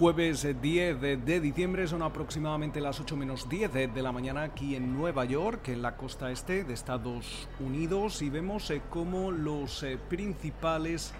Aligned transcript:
Jueves 0.00 0.48
10 0.62 0.98
de 0.98 1.40
diciembre 1.42 1.86
son 1.86 2.00
aproximadamente 2.00 2.80
las 2.80 2.98
8 3.00 3.18
menos 3.18 3.50
10 3.50 3.70
de 3.70 4.02
la 4.02 4.12
mañana 4.12 4.44
aquí 4.44 4.74
en 4.74 4.96
Nueva 4.96 5.26
York, 5.26 5.68
en 5.68 5.82
la 5.82 5.98
costa 5.98 6.30
este 6.30 6.64
de 6.64 6.72
Estados 6.72 7.46
Unidos, 7.58 8.22
y 8.22 8.30
vemos 8.30 8.70
eh, 8.70 8.80
cómo 8.88 9.30
los 9.30 9.82
eh, 9.82 9.98
principales 9.98 11.12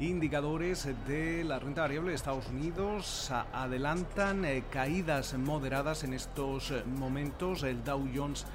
indicadores 0.00 0.88
de 1.06 1.44
la 1.44 1.58
renta 1.58 1.82
variable 1.82 2.08
de 2.08 2.14
Estados 2.14 2.48
Unidos 2.48 3.30
adelantan 3.52 4.46
eh, 4.46 4.64
caídas 4.70 5.36
moderadas 5.36 6.02
en 6.02 6.14
estos 6.14 6.72
momentos. 6.86 7.64
El 7.64 7.84
Dow 7.84 8.08
Jones 8.14 8.46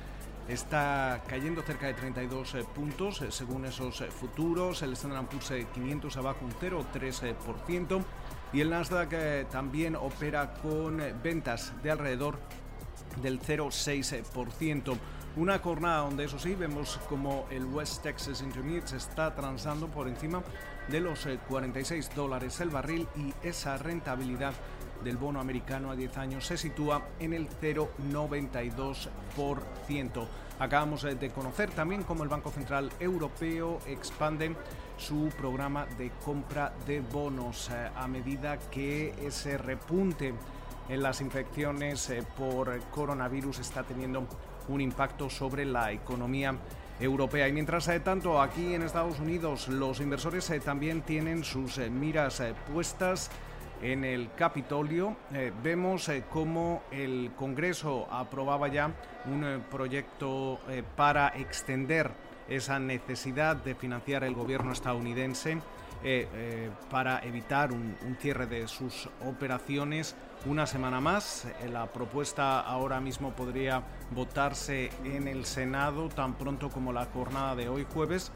está 0.48 1.22
cayendo 1.28 1.62
cerca 1.62 1.86
de 1.86 1.94
32 1.94 2.56
puntos 2.74 3.24
según 3.30 3.66
esos 3.66 4.04
futuros. 4.06 4.82
El 4.82 4.94
Standard 4.94 5.28
Poor's 5.28 5.54
500 5.72 6.18
abajo 6.18 6.40
un 6.44 6.52
0,3% 6.54 8.04
y 8.54 8.62
el 8.62 8.70
Nasdaq 8.70 9.14
eh, 9.14 9.46
también 9.52 9.96
opera 9.96 10.54
con 10.62 11.02
eh, 11.02 11.14
ventas 11.22 11.74
de 11.84 11.92
alrededor 11.92 12.40
del 13.22 13.42
0,6%. 13.42 14.98
Una 15.36 15.60
jornada 15.60 16.00
donde 16.00 16.24
eso 16.24 16.40
sí 16.40 16.56
vemos 16.56 17.00
como 17.10 17.46
el 17.52 17.66
West 17.66 18.02
Texas 18.02 18.42
Intermediate 18.42 18.88
se 18.88 18.98
está 18.98 19.36
transando 19.36 19.88
por 19.88 20.08
encima 20.08 20.42
de 20.88 21.02
los 21.02 21.28
46 21.48 22.08
eh, 22.08 22.12
dólares 22.16 22.60
el 22.62 22.70
barril 22.70 23.08
y 23.16 23.34
esa 23.44 23.78
rentabilidad 23.78 24.54
del 25.04 25.18
bono 25.18 25.40
americano 25.40 25.92
a 25.92 25.96
10 25.96 26.18
años 26.18 26.48
se 26.48 26.58
sitúa 26.58 27.06
en 27.20 27.34
el 27.34 27.48
0,92%. 27.50 30.28
Acabamos 30.60 31.04
de 31.04 31.30
conocer 31.30 31.70
también 31.70 32.02
cómo 32.02 32.24
el 32.24 32.30
Banco 32.30 32.50
Central 32.50 32.90
Europeo 33.00 33.78
expande 33.86 34.56
su 34.98 35.30
programa 35.38 35.86
de 35.98 36.12
compra 36.26 36.74
de 36.86 37.02
bonos 37.02 37.70
eh, 37.70 37.90
a 37.96 38.08
medida 38.08 38.58
que 38.72 39.14
ese 39.26 39.58
repunte 39.58 40.34
en 40.90 41.04
las 41.04 41.22
infecciones 41.22 42.10
eh, 42.10 42.24
por 42.36 42.80
coronavirus 42.92 43.60
está 43.60 43.84
teniendo 43.84 44.26
un 44.68 44.82
impacto 44.82 45.30
sobre 45.30 45.66
la 45.66 45.92
economía 45.92 46.56
europea. 47.00 47.48
Y 47.48 47.54
mientras 47.54 47.88
eh, 47.88 48.00
tanto 48.00 48.42
aquí 48.42 48.74
en 48.74 48.82
Estados 48.82 49.20
Unidos 49.20 49.68
los 49.68 50.00
inversores 50.00 50.52
también 50.66 51.02
tienen 51.02 51.44
sus 51.44 51.78
miras 51.78 52.42
puestas 52.74 53.30
en 53.82 54.04
el 54.04 54.34
Capitolio. 54.34 55.16
vemos 55.62 56.10
cómo 56.32 56.82
el 56.90 57.32
Congreso 57.38 58.08
aprobaba 58.10 58.68
ya 58.70 58.92
un 59.28 59.64
proyecto 59.70 60.60
para 60.96 61.28
extender 61.36 62.10
esa 62.50 62.80
necesidad 62.80 63.56
de 63.56 63.76
financiar 63.76 64.24
el 64.24 64.34
gobierno 64.34 64.72
estadounidense 64.72 65.60
eh, 66.04 66.28
eh, 66.36 66.70
para 66.92 67.20
evitar 67.24 67.72
un, 67.72 67.98
cierre 68.22 68.46
de 68.46 68.68
sus 68.68 69.10
operaciones 69.26 70.16
una 70.46 70.68
semana 70.68 71.02
más. 71.02 71.46
Eh, 71.46 71.70
la 71.70 71.88
propuesta 71.88 72.60
ahora 72.60 73.00
mismo 73.00 73.32
podría 73.32 73.82
votarse 74.12 74.92
en 75.04 75.28
el 75.28 75.46
Senado 75.46 76.10
tan 76.10 76.36
pronto 76.36 76.70
como 76.70 76.94
la 76.94 77.06
jornada 77.06 77.56
de 77.56 77.68
hoy 77.68 77.86
jueves. 77.92 78.32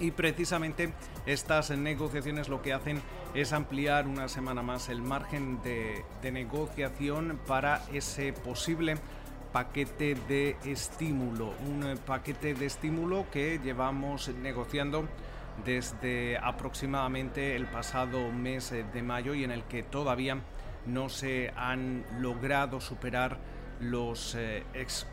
Y 0.00 0.10
precisamente 0.10 0.92
estas 1.26 1.70
negociaciones 1.70 2.48
lo 2.48 2.62
que 2.62 2.72
hacen 2.72 3.00
es 3.34 3.52
ampliar 3.52 4.08
una 4.08 4.28
semana 4.28 4.62
más 4.62 4.88
el 4.88 5.02
margen 5.02 5.62
de, 5.62 6.04
de 6.20 6.32
negociación 6.32 7.38
para 7.46 7.82
ese 7.92 8.32
posible 8.32 8.96
paquete 9.52 10.14
de 10.14 10.56
estímulo, 10.64 11.52
un 11.68 11.84
eh, 11.84 11.96
paquete 12.04 12.54
de 12.54 12.66
estímulo 12.66 13.26
que 13.30 13.60
llevamos 13.62 14.28
negociando 14.28 15.06
desde 15.64 16.38
aproximadamente 16.38 17.54
el 17.54 17.66
pasado 17.66 18.30
mes 18.32 18.72
eh, 18.72 18.84
de 18.92 19.02
mayo 19.02 19.34
y 19.34 19.44
en 19.44 19.50
el 19.50 19.64
que 19.64 19.82
todavía 19.82 20.38
no 20.86 21.08
se 21.10 21.52
han 21.54 22.04
logrado 22.18 22.80
superar 22.80 23.38
los 23.78 24.34
eh, 24.34 24.64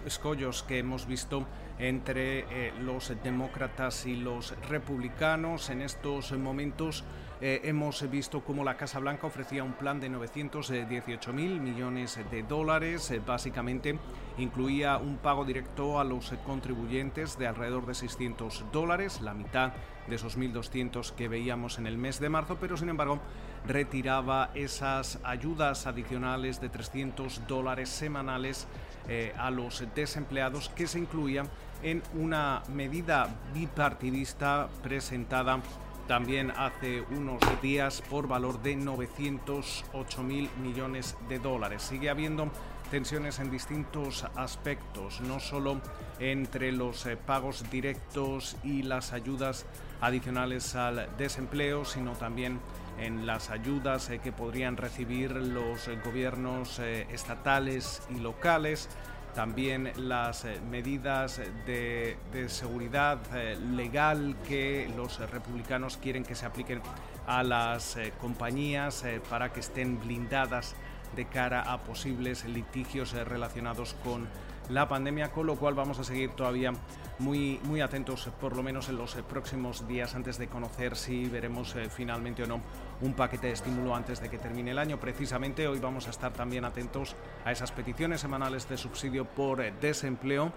escollos 0.05 0.63
que 0.63 0.79
hemos 0.79 1.05
visto 1.05 1.45
entre 1.77 2.73
los 2.81 3.13
demócratas 3.23 4.05
y 4.05 4.15
los 4.15 4.53
republicanos 4.67 5.69
en 5.69 5.81
estos 5.81 6.33
momentos 6.33 7.05
eh, 7.41 7.61
hemos 7.63 8.09
visto 8.09 8.41
cómo 8.43 8.65
la 8.65 8.75
Casa 8.75 8.99
Blanca 8.99 9.27
ofrecía 9.27 9.63
un 9.63 9.71
plan 9.71 10.01
de 10.01 10.09
918 10.09 11.31
mil 11.31 11.61
millones 11.61 12.19
de 12.29 12.43
dólares. 12.43 13.11
Eh, 13.11 13.21
básicamente 13.25 13.97
incluía 14.37 14.97
un 14.97 15.17
pago 15.17 15.45
directo 15.45 16.01
a 16.01 16.03
los 16.03 16.33
contribuyentes 16.45 17.37
de 17.37 17.47
alrededor 17.47 17.85
de 17.85 17.93
600 17.93 18.65
dólares, 18.73 19.21
la 19.21 19.33
mitad 19.33 19.71
de 20.07 20.15
esos 20.15 20.37
1.200 20.37 21.11
que 21.13 21.29
veíamos 21.29 21.77
en 21.77 21.87
el 21.87 21.97
mes 21.97 22.19
de 22.19 22.27
marzo, 22.27 22.57
pero 22.59 22.75
sin 22.75 22.89
embargo 22.89 23.19
retiraba 23.65 24.49
esas 24.53 25.19
ayudas 25.23 25.87
adicionales 25.87 26.59
de 26.59 26.67
300 26.67 27.47
dólares 27.47 27.89
semanales 27.89 28.67
eh, 29.07 29.33
a 29.37 29.49
los 29.49 29.85
desempleados 29.95 30.69
que 30.69 30.87
se 30.87 30.99
incluían 30.99 31.47
en 31.83 32.03
una 32.15 32.63
medida 32.67 33.29
bipartidista 33.53 34.67
presentada 34.83 35.61
también 36.09 36.51
hace 36.57 37.03
unos 37.11 37.39
días 37.61 38.01
por 38.09 38.27
valor 38.27 38.63
de 38.63 38.75
908 38.75 40.23
mil 40.23 40.49
millones 40.59 41.15
de 41.29 41.37
dólares. 41.37 41.83
Sigue 41.83 42.09
habiendo 42.09 42.49
tensiones 42.89 43.37
en 43.37 43.51
distintos 43.51 44.25
aspectos, 44.35 45.21
no 45.21 45.39
solo 45.39 45.79
entre 46.19 46.71
los 46.71 47.05
eh, 47.05 47.15
pagos 47.15 47.69
directos 47.69 48.57
y 48.63 48.81
las 48.81 49.13
ayudas 49.13 49.67
adicionales 50.01 50.73
al 50.73 51.15
desempleo, 51.15 51.85
sino 51.85 52.13
también 52.13 52.59
en 52.97 53.27
las 53.27 53.51
ayudas 53.51 54.09
eh, 54.09 54.17
que 54.17 54.31
podrían 54.31 54.77
recibir 54.77 55.31
los 55.33 55.87
eh, 55.87 55.99
gobiernos 56.03 56.79
estatales 56.79 58.01
y 58.09 58.19
locales 58.19 58.89
también 59.33 59.91
las 59.95 60.45
eh, 60.45 60.59
medidas 60.69 61.41
de, 61.65 62.17
seguridad 62.47 63.19
eh, 63.33 63.57
legal 63.75 64.35
que 64.47 64.91
los 64.95 65.19
republicanos 65.29 65.97
quieren 65.97 66.23
que 66.23 66.35
se 66.35 66.45
apliquen 66.45 66.81
a 67.27 67.43
las 67.43 67.97
eh, 67.97 68.13
compañías 68.19 69.03
para 69.29 69.51
que 69.53 69.59
estén 69.59 69.99
blindadas 69.99 70.75
de 71.15 71.25
cara 71.25 71.61
a 71.61 71.79
posibles 71.79 72.45
litigios 72.45 73.13
relacionados 73.13 73.95
con 74.03 74.27
la 74.69 74.87
pandemia, 74.87 75.31
con 75.31 75.47
lo 75.47 75.55
cual 75.55 75.73
vamos 75.73 75.99
a 75.99 76.03
seguir 76.03 76.31
todavía 76.31 76.71
muy, 77.17 77.59
muy 77.63 77.81
atentos, 77.81 78.29
por 78.39 78.55
lo 78.55 78.63
menos 78.63 78.87
en 78.89 78.97
los 78.97 79.15
próximos 79.15 79.87
días, 79.87 80.15
antes 80.15 80.37
de 80.37 80.47
conocer 80.47 80.95
si 80.95 81.25
veremos 81.25 81.75
finalmente 81.89 82.43
o 82.43 82.47
no 82.47 82.61
un 83.01 83.13
paquete 83.13 83.47
de 83.47 83.53
estímulo 83.53 83.95
antes 83.95 84.21
de 84.21 84.29
que 84.29 84.37
termine 84.37 84.71
el 84.71 84.79
año. 84.79 84.99
Precisamente 84.99 85.67
hoy 85.67 85.79
vamos 85.79 86.07
a 86.07 86.11
estar 86.11 86.31
también 86.33 86.65
atentos 86.65 87.15
a 87.45 87.51
esas 87.51 87.71
peticiones 87.71 88.21
semanales 88.21 88.69
de 88.69 88.77
subsidio 88.77 89.25
por 89.25 89.61
eh, 89.61 89.73
desempleo 89.81 90.53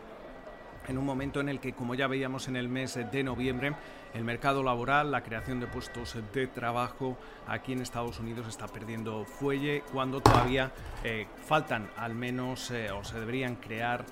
en 0.88 0.98
un 0.98 1.04
momento 1.04 1.41
en 1.41 1.48
el 1.48 1.60
que, 1.60 1.72
como 1.72 1.94
ya 1.94 2.06
veíamos 2.06 2.48
en 2.48 2.56
el 2.56 2.69
mes 2.69 2.98
de 3.10 3.22
noviembre, 3.22 3.75
el 4.15 4.25
mercado 4.25 4.62
laboral, 4.62 5.10
la 5.10 5.22
creación 5.22 5.60
de 5.60 5.66
puestos 5.66 6.16
de 6.34 6.47
trabajo 6.47 7.16
aquí 7.47 7.72
en 7.72 7.81
Estados 7.81 8.20
Unidos 8.20 8.47
está 8.48 8.69
perdiendo 8.69 9.25
fuelle, 9.25 9.82
cuando 9.93 10.20
todavía 10.20 10.72
eh, 11.04 11.26
faltan 11.47 11.88
al 11.97 12.15
menos 12.15 12.70
eh, 12.70 12.91
o 12.91 13.04
se 13.04 13.19
deberían 13.19 13.56
crear 13.56 14.04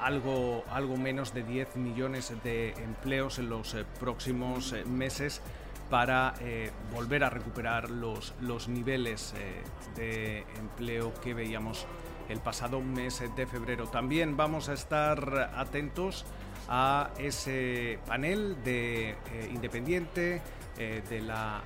algo, 0.00 0.62
algo 0.70 0.96
menos 0.96 1.34
de 1.34 1.42
10 1.42 1.74
millones 1.74 2.32
de 2.44 2.70
empleos 2.84 3.40
en 3.40 3.48
los 3.48 3.74
próximos 3.98 4.76
meses 4.86 5.42
para 5.90 6.34
eh, 6.40 6.70
volver 6.94 7.24
a 7.24 7.30
recuperar 7.30 7.90
los, 7.90 8.32
los 8.40 8.68
niveles 8.68 9.34
eh, 9.36 9.62
de 9.96 10.44
empleo 10.58 11.12
que 11.20 11.34
veíamos 11.34 11.84
el 12.30 12.40
pasado 12.40 12.80
mes 12.80 13.22
de 13.36 13.46
febrero. 13.46 13.86
También 13.88 14.36
vamos 14.36 14.68
a 14.68 14.72
estar 14.72 15.52
atentos 15.54 16.24
a 16.68 17.10
ese 17.18 17.98
panel 18.06 18.62
de 18.64 19.10
eh, 19.10 19.16
independiente 19.52 20.40
de 20.78 21.20
la 21.20 21.62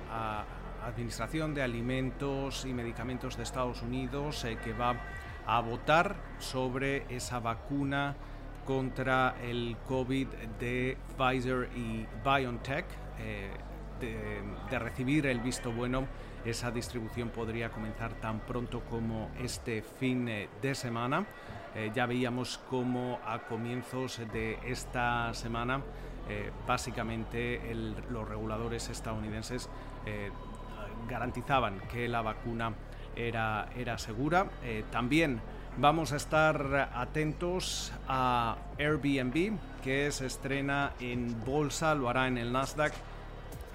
Administración 0.85 1.53
de 1.53 1.61
Alimentos 1.61 2.65
y 2.65 2.73
Medicamentos 2.73 3.37
de 3.37 3.43
Estados 3.43 3.81
Unidos 3.81 4.45
que 4.61 4.73
va 4.73 4.97
a 5.45 5.61
votar 5.61 6.17
sobre 6.39 7.05
esa 7.15 7.39
vacuna 7.39 8.15
contra 8.65 9.35
el 9.41 9.77
COVID 9.87 10.27
de 10.59 10.97
Pfizer 11.17 11.69
y 11.77 12.05
BioNTech 12.25 12.85
de, 13.99 14.79
recibir 14.79 15.25
el 15.27 15.39
visto 15.39 15.71
bueno, 15.71 16.07
esa 16.43 16.71
distribución 16.71 17.29
podría 17.29 17.69
comenzar 17.69 18.13
tan 18.15 18.39
pronto 18.41 18.81
como 18.81 19.29
este 19.41 19.81
fin 19.81 20.27
eh, 20.27 20.49
de 20.61 20.75
semana. 20.75 21.25
Eh, 21.75 21.91
ya 21.93 22.05
veíamos 22.05 22.59
cómo 22.69 23.19
a 23.25 23.39
comienzos 23.39 24.21
de 24.31 24.59
esta 24.65 25.33
semana 25.33 25.81
eh, 26.29 26.51
básicamente 26.65 27.61
los 28.09 28.27
reguladores 28.27 28.89
estadounidenses 28.89 29.69
garantizaban 31.09 31.79
que 31.91 32.07
la 32.07 32.21
vacuna 32.21 32.73
era, 33.15 33.67
era 33.75 33.97
segura. 33.97 34.47
también 34.91 35.41
vamos 35.77 36.13
a 36.13 36.15
estar 36.15 36.91
atentos 36.93 37.91
a 38.07 38.57
Airbnb, 38.77 39.57
que 39.83 40.11
se 40.11 40.27
estrena 40.27 40.93
en 40.99 41.43
bolsa, 41.43 41.95
lo 41.95 42.09
hará 42.09 42.27
en 42.27 42.37
el 42.37 42.51
Nasdaq 42.51 42.93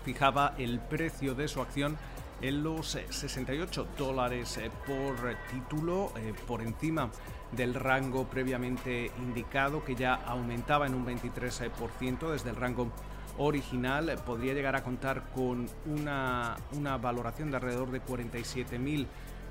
fijaba 0.05 0.55
el 0.59 0.81
precio 0.81 1.35
de 1.35 1.49
su 1.49 1.61
acción 1.61 1.97
en 2.43 2.63
los 2.63 2.99
68 3.11 3.87
dólares 3.99 4.59
por 4.87 5.37
título, 5.51 6.13
por 6.47 6.63
encima 6.63 7.11
del 7.53 7.75
rango 7.75 8.25
previamente 8.25 9.11
indicado 9.19 9.85
que 9.85 9.95
ya 9.95 10.15
aumentaba 10.15 10.87
en 10.87 10.95
un 10.95 11.07
23% 11.07 12.31
desde 12.31 12.51
el 12.51 12.57
rango 12.57 12.91
original 13.39 14.19
podría 14.25 14.55
llegar 14.55 14.77
a 14.77 14.83
contar 14.83 15.31
con 15.35 15.67
una, 15.87 16.57
valoración 17.01 17.51
de 17.51 17.57
alrededor 17.57 17.91
de 17.91 18.01
47 18.01 18.79
mil 18.79 19.07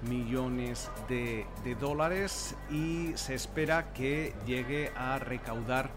millones 0.07 0.89
de, 1.09 1.45
dólares 1.79 2.55
y 2.71 3.11
se 3.15 3.35
espera 3.35 3.91
que 3.93 4.33
llegue 4.45 4.91
a 4.95 5.19
recaudar 5.19 5.87
eh, 5.87 5.89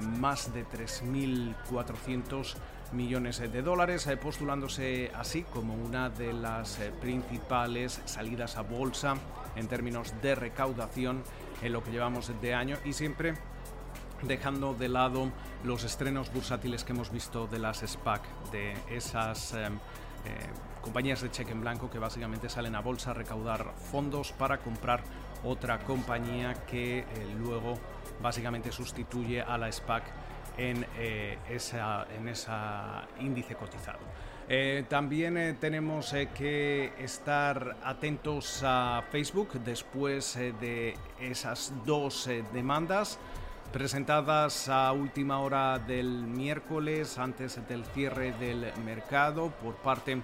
más 0.00 0.52
de 0.52 0.66
3.400 0.66 2.56
millones 2.92 3.38
de 3.38 3.62
dólares, 3.62 4.06
eh, 4.06 4.16
postulándose 4.16 5.10
así 5.14 5.42
como 5.42 5.74
una 5.74 6.10
de 6.10 6.32
las 6.32 6.78
eh, 6.80 6.92
principales 7.00 8.00
salidas 8.06 8.56
a 8.56 8.62
bolsa 8.62 9.14
en 9.56 9.68
términos 9.68 10.14
de 10.22 10.34
recaudación 10.34 11.22
en 11.62 11.72
lo 11.72 11.82
que 11.82 11.90
llevamos 11.90 12.32
de 12.40 12.54
año 12.54 12.76
y 12.84 12.92
siempre 12.92 13.34
dejando 14.22 14.74
de 14.74 14.88
lado 14.88 15.30
los 15.64 15.84
estrenos 15.84 16.32
bursátiles 16.32 16.84
que 16.84 16.92
hemos 16.92 17.12
visto 17.12 17.46
de 17.46 17.58
las 17.58 17.78
SPAC, 17.86 18.22
de 18.50 18.74
esas 18.90 19.54
em, 19.54 19.74
eh, 19.74 19.78
compañías 20.80 21.20
de 21.20 21.30
cheque 21.30 21.52
en 21.52 21.60
blanco 21.60 21.90
que 21.90 21.98
básicamente 21.98 22.48
salen 22.48 22.74
a 22.74 22.80
bolsa 22.80 23.10
a 23.10 23.14
recaudar 23.14 23.74
fondos 23.90 24.32
para 24.32 24.58
comprar 24.58 25.02
otra 25.44 25.78
compañía 25.80 26.54
que 26.66 27.00
eh, 27.00 27.04
luego 27.38 27.78
básicamente 28.22 28.72
sustituye 28.72 29.42
a 29.42 29.58
la 29.58 29.70
SPAC 29.70 30.04
en, 30.56 30.86
eh, 30.96 31.38
esa, 31.50 32.06
en 32.16 32.28
esa 32.28 33.06
índice 33.20 33.54
cotizado. 33.54 34.00
también 34.88 35.58
tenemos 35.60 36.14
que 36.34 36.92
estar 36.98 37.76
atentos 37.84 38.62
a 38.64 39.04
Facebook 39.10 39.60
después 39.62 40.34
de 40.36 40.96
esas 41.20 41.72
dos 41.84 42.30
demandas 42.52 43.18
presentadas 43.72 44.68
a 44.68 44.92
última 44.92 45.40
hora 45.40 45.78
del 45.78 46.08
miércoles 46.26 47.18
antes 47.18 47.60
del 47.68 47.84
cierre 47.84 48.32
del 48.32 48.72
mercado 48.84 49.50
por 49.62 49.76
parte 49.76 50.22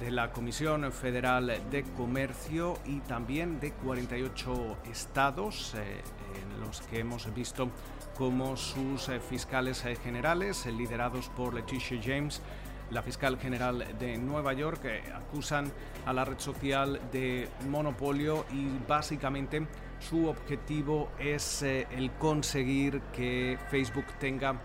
de 0.00 0.10
la 0.10 0.32
Comisión 0.32 0.90
Federal 0.92 1.60
de 1.70 1.82
Comercio 1.96 2.78
y 2.86 3.00
también 3.00 3.60
de 3.60 3.72
48 3.72 4.78
estados 4.90 5.74
eh, 5.74 6.02
en 6.34 6.60
los 6.60 6.80
que 6.82 7.00
hemos 7.00 7.32
visto 7.34 7.70
como 8.16 8.56
sus 8.56 9.08
eh, 9.08 9.20
fiscales 9.20 9.84
eh, 9.84 9.96
generales, 9.96 10.66
liderados 10.66 11.28
por 11.30 11.54
Leticia 11.54 11.98
James, 12.02 12.42
la 12.90 13.02
fiscal 13.02 13.38
general 13.38 13.84
de 13.98 14.16
Nueva 14.18 14.52
York, 14.52 14.80
acusan 15.14 15.70
a 16.06 16.12
la 16.12 16.24
red 16.24 16.38
social 16.38 17.00
de 17.12 17.48
monopolio 17.68 18.46
y 18.52 18.68
básicamente 18.86 19.66
su 20.00 20.28
objetivo 20.28 21.10
es 21.18 21.62
eh, 21.62 21.86
el 21.90 22.12
conseguir 22.12 23.00
que 23.12 23.58
Facebook 23.70 24.06
tenga 24.18 24.60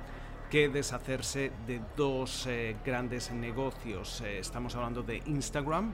que 0.49 0.69
deshacerse 0.69 1.51
de 1.65 1.81
dos 1.97 2.45
eh, 2.47 2.75
grandes 2.85 3.31
negocios. 3.31 4.21
Eh, 4.21 4.39
estamos 4.39 4.75
hablando 4.75 5.01
de 5.01 5.21
Instagram, 5.25 5.93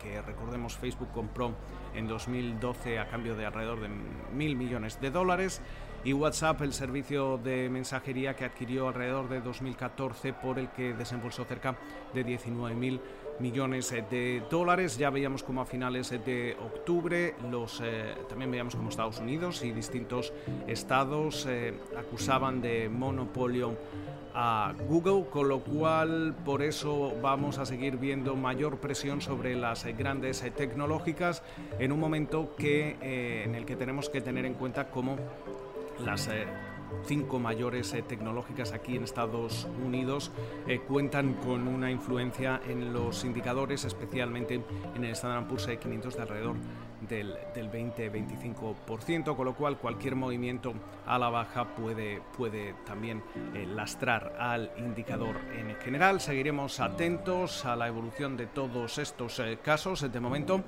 que 0.00 0.22
recordemos 0.22 0.76
Facebook 0.76 1.10
compró 1.12 1.54
en 1.94 2.06
2012 2.06 2.98
a 2.98 3.08
cambio 3.08 3.34
de 3.34 3.46
alrededor 3.46 3.80
de 3.80 3.88
mil 4.32 4.56
millones 4.56 5.00
de 5.00 5.10
dólares, 5.10 5.60
y 6.04 6.12
WhatsApp, 6.12 6.62
el 6.62 6.72
servicio 6.72 7.38
de 7.38 7.68
mensajería 7.68 8.34
que 8.34 8.44
adquirió 8.44 8.88
alrededor 8.88 9.28
de 9.28 9.40
2014 9.40 10.32
por 10.32 10.58
el 10.58 10.68
que 10.70 10.94
desembolsó 10.94 11.44
cerca 11.44 11.76
de 12.12 12.24
19 12.24 12.74
mil 12.74 13.00
millones 13.38 13.92
eh, 13.92 14.04
de 14.10 14.42
dólares. 14.50 14.98
Ya 14.98 15.10
veíamos 15.10 15.42
como 15.42 15.60
a 15.60 15.66
finales 15.66 16.10
de 16.10 16.56
octubre 16.60 17.34
los 17.50 17.80
eh, 17.82 18.14
también 18.28 18.50
veíamos 18.50 18.74
como 18.74 18.88
Estados 18.88 19.18
Unidos 19.18 19.62
y 19.62 19.70
distintos 19.70 20.32
estados 20.66 21.46
eh, 21.48 21.74
acusaban 21.96 22.60
de 22.60 22.88
monopolio 22.88 23.76
a 24.34 24.72
Google, 24.88 25.26
con 25.30 25.48
lo 25.48 25.60
cual 25.60 26.34
por 26.44 26.62
eso 26.62 27.12
vamos 27.22 27.58
a 27.58 27.66
seguir 27.66 27.98
viendo 27.98 28.34
mayor 28.34 28.78
presión 28.78 29.20
sobre 29.20 29.54
las 29.54 29.84
grandes 29.84 30.40
tecnológicas 30.56 31.42
en 31.78 31.92
un 31.92 32.00
momento 32.00 32.56
que 32.56 33.44
en 33.44 33.54
el 33.54 33.66
que 33.66 33.76
tenemos 33.76 34.08
que 34.08 34.22
tener 34.22 34.46
en 34.46 34.54
cuenta 34.54 34.88
cómo 34.88 35.18
las 36.02 36.28
cinco 37.04 37.38
mayores 37.38 37.92
eh, 37.94 38.02
tecnológicas 38.02 38.72
aquí 38.72 38.96
en 38.96 39.04
Estados 39.04 39.66
Unidos 39.84 40.30
eh, 40.66 40.80
cuentan 40.80 41.34
con 41.34 41.68
una 41.68 41.90
influencia 41.90 42.60
en 42.66 42.92
los 42.92 43.24
indicadores, 43.24 43.84
especialmente 43.84 44.62
en 44.94 45.04
el 45.04 45.12
Standard 45.12 45.46
Poor's 45.46 45.66
500 45.66 46.16
de 46.16 46.22
alrededor 46.22 46.56
del, 47.08 47.36
del 47.54 47.70
20-25%, 47.70 49.36
con 49.36 49.44
lo 49.44 49.54
cual 49.54 49.78
cualquier 49.78 50.16
movimiento 50.16 50.72
a 51.06 51.18
la 51.18 51.30
baja 51.30 51.64
puede, 51.74 52.20
puede 52.36 52.74
también 52.86 53.22
eh, 53.54 53.66
lastrar 53.66 54.36
al 54.38 54.70
indicador 54.78 55.36
en 55.56 55.74
general. 55.76 56.20
Seguiremos 56.20 56.80
atentos 56.80 57.64
a 57.64 57.76
la 57.76 57.88
evolución 57.88 58.36
de 58.36 58.46
todos 58.46 58.98
estos 58.98 59.40
casos. 59.62 60.12
De 60.12 60.20
momento, 60.20 60.62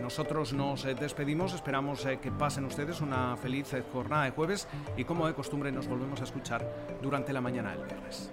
nosotros 0.00 0.52
nos 0.52 0.84
despedimos, 0.84 1.54
esperamos 1.54 2.06
que 2.20 2.30
pasen 2.30 2.64
ustedes 2.64 3.00
una 3.00 3.36
feliz 3.36 3.74
jornada 3.92 4.24
de 4.24 4.30
jueves 4.30 4.68
y 4.96 5.04
como 5.04 5.26
de 5.26 5.34
costumbre 5.34 5.72
nos 5.72 5.88
volvemos 5.88 6.20
a 6.20 6.24
escuchar 6.24 6.66
durante 7.02 7.32
la 7.32 7.40
mañana 7.40 7.72
del 7.72 7.84
viernes. 7.84 8.30